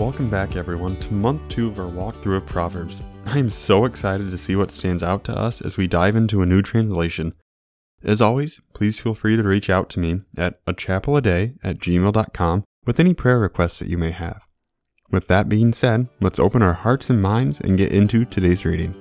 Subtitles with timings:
[0.00, 3.02] Welcome back, everyone, to month two of our walkthrough of Proverbs.
[3.26, 6.40] I am so excited to see what stands out to us as we dive into
[6.40, 7.34] a new translation.
[8.02, 11.52] As always, please feel free to reach out to me at a chapel a day
[11.62, 14.46] at gmail.com with any prayer requests that you may have.
[15.10, 18.94] With that being said, let's open our hearts and minds and get into today's reading.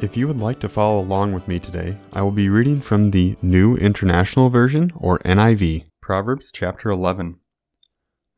[0.00, 3.08] If you would like to follow along with me today, I will be reading from
[3.08, 7.40] the New International Version, or NIV, Proverbs chapter 11.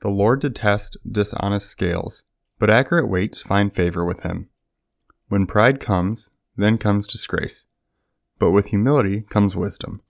[0.01, 2.23] The Lord detests dishonest scales,
[2.59, 4.49] but accurate weights find favor with him.
[5.29, 7.67] When pride comes, then comes disgrace,
[8.39, 10.01] but with humility comes wisdom.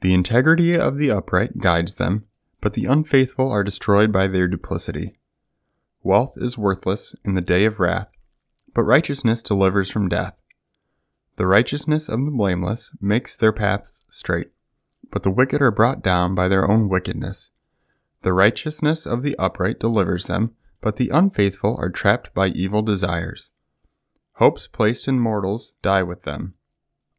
[0.00, 2.24] The integrity of the upright guides them,
[2.60, 5.20] but the unfaithful are destroyed by their duplicity.
[6.02, 8.08] Wealth is worthless in the day of wrath,
[8.74, 10.34] but righteousness delivers from death.
[11.36, 14.52] The righteousness of the blameless makes their path straight,
[15.10, 17.50] but the wicked are brought down by their own wickedness.
[18.22, 23.50] The righteousness of the upright delivers them, but the unfaithful are trapped by evil desires.
[24.34, 26.54] Hopes placed in mortals die with them.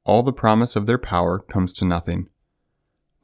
[0.05, 2.29] All the promise of their power comes to nothing.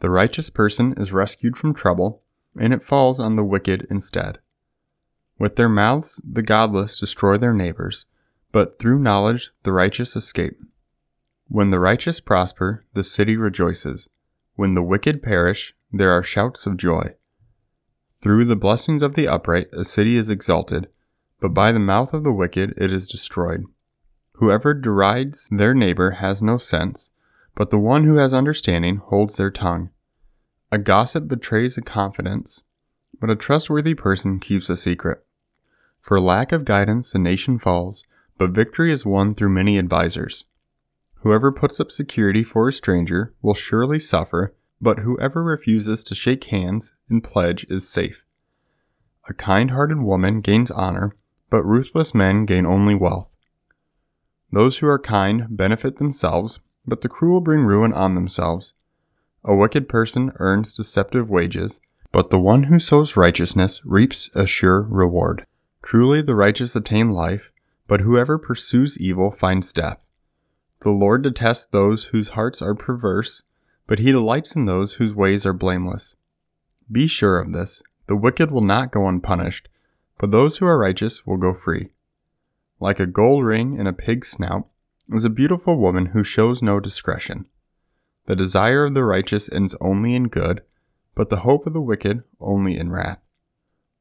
[0.02, 2.22] The righteous person is rescued from trouble,
[2.60, 4.40] and it falls on the wicked instead.
[5.40, 8.08] With their mouths the godless destroy their neighbors,
[8.52, 10.60] but through knowledge the righteous escape.
[11.54, 14.08] When the righteous prosper, the city rejoices.
[14.56, 17.16] When the wicked perish, there are shouts of joy.
[18.22, 20.88] Through the blessings of the upright, a city is exalted,
[21.42, 23.66] but by the mouth of the wicked it is destroyed.
[24.36, 27.10] Whoever derides their neighbor has no sense,
[27.54, 29.90] but the one who has understanding holds their tongue.
[30.72, 32.64] A gossip betrays a confidence,
[33.20, 35.26] but a trustworthy person keeps a secret.
[36.00, 38.06] For lack of guidance, the nation falls,
[38.38, 40.46] but victory is won through many advisers.
[41.22, 46.46] Whoever puts up security for a stranger will surely suffer, but whoever refuses to shake
[46.46, 48.24] hands and pledge is safe.
[49.30, 51.16] A kind hearted woman gains honor,
[51.52, 53.28] but ruthless men gain only wealth.
[54.52, 58.74] Those who are kind benefit themselves, but the cruel bring ruin on themselves.
[59.44, 61.80] A wicked person earns deceptive wages,
[62.12, 65.46] but the one who sows righteousness reaps a sure reward.
[65.84, 67.52] Truly the righteous attain life,
[67.88, 70.00] but whoever pursues evil finds death.
[70.82, 73.44] The Lord detests those whose hearts are perverse,
[73.86, 76.16] but he delights in those whose ways are blameless.
[76.92, 79.70] Be sure of this the wicked will not go unpunished,
[80.20, 81.90] but those who are righteous will go free.
[82.80, 84.68] Like a gold ring in a pig's snout
[85.14, 87.46] is a beautiful woman who shows no discretion.
[88.26, 90.62] The desire of the righteous ends only in good,
[91.16, 93.20] but the hope of the wicked only in wrath.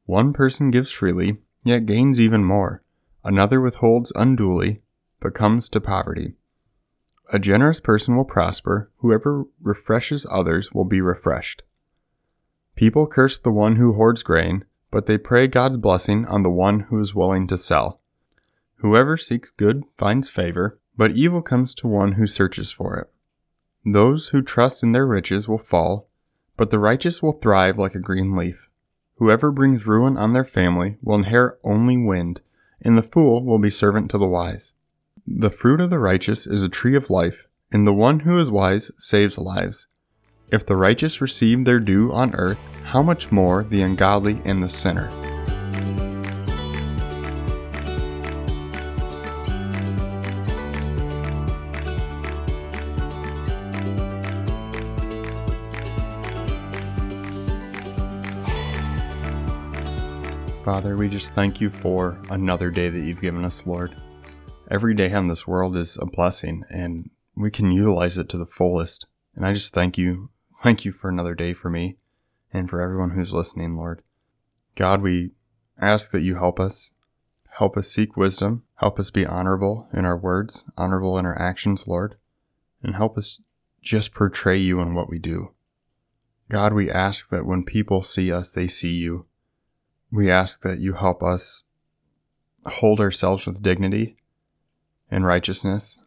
[0.06, 2.82] One person gives freely, yet gains even more.
[3.22, 4.80] Another withholds unduly,
[5.20, 6.34] but comes to poverty.
[7.32, 8.90] A generous person will prosper.
[8.98, 11.62] Whoever refreshes others will be refreshed.
[12.74, 16.80] People curse the one who hoards grain, but they pray God's blessing on the one
[16.80, 18.00] who is willing to sell.
[18.78, 23.10] Whoever seeks good finds favor, but evil comes to one who searches for it.
[23.84, 26.08] Those who trust in their riches will fall,
[26.56, 28.68] but the righteous will thrive like a green leaf.
[29.16, 32.40] Whoever brings ruin on their family will inherit only wind,
[32.82, 34.72] and the fool will be servant to the wise.
[35.32, 38.50] The fruit of the righteous is a tree of life, and the one who is
[38.50, 39.86] wise saves lives.
[40.50, 44.68] If the righteous receive their due on earth, how much more the ungodly and the
[44.68, 45.08] sinner?
[60.64, 63.94] Father, we just thank you for another day that you've given us, Lord
[64.70, 68.46] every day in this world is a blessing and we can utilize it to the
[68.46, 69.06] fullest.
[69.34, 70.30] And I just thank you.
[70.62, 71.96] Thank you for another day for me
[72.52, 74.02] and for everyone who's listening, Lord.
[74.76, 75.30] God, we
[75.80, 76.90] ask that you help us.
[77.58, 78.62] Help us seek wisdom.
[78.76, 82.14] Help us be honorable in our words, honorable in our actions, Lord.
[82.82, 83.40] And help us
[83.82, 85.52] just portray you in what we do.
[86.48, 89.26] God, we ask that when people see us, they see you.
[90.12, 91.64] We ask that you help us
[92.66, 94.16] hold ourselves with dignity
[95.10, 95.98] and righteousness.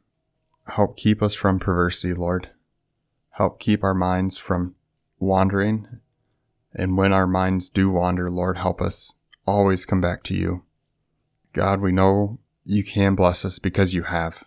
[0.67, 2.49] Help keep us from perversity, Lord.
[3.31, 4.75] Help keep our minds from
[5.19, 5.87] wandering.
[6.73, 9.13] And when our minds do wander, Lord, help us
[9.45, 10.63] always come back to you.
[11.53, 14.43] God, we know you can bless us because you have.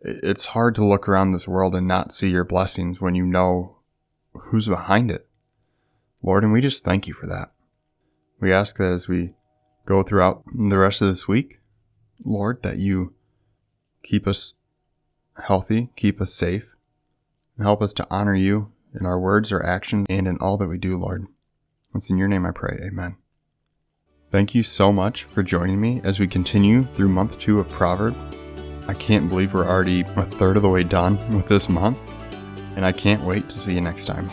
[0.00, 3.76] It's hard to look around this world and not see your blessings when you know
[4.32, 5.26] who's behind it.
[6.22, 7.52] Lord, and we just thank you for that.
[8.40, 9.34] We ask that as we
[9.86, 11.60] go throughout the rest of this week,
[12.24, 13.14] Lord, that you
[14.04, 14.54] keep us
[15.42, 16.76] healthy, keep us safe,
[17.56, 20.68] and help us to honor you in our words, our actions, and in all that
[20.68, 21.26] we do, Lord.
[21.94, 22.78] It's in your name I pray.
[22.84, 23.16] Amen.
[24.30, 28.20] Thank you so much for joining me as we continue through month two of Proverbs.
[28.86, 31.98] I can't believe we're already a third of the way done with this month,
[32.76, 34.28] and I can't wait to see you next time.